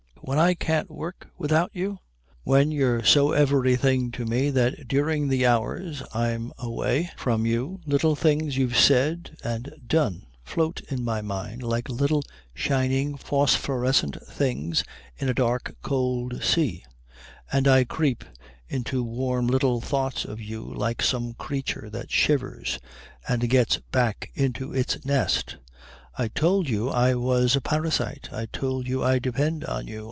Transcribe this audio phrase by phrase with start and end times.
[0.23, 1.97] When I can't work without you?
[2.43, 8.15] When you're so everything to me that during the hours I'm away from you little
[8.15, 14.83] things you've said and done float in my mind like little shining phosphorescent things
[15.17, 16.85] in a dark cold sea,
[17.51, 18.23] and I creep
[18.69, 22.77] into warm little thoughts of you like some creature that shivers
[23.27, 25.57] and gets back into its nest?
[26.15, 28.29] I told you I was a parasite.
[28.31, 29.99] I told you I depend on you.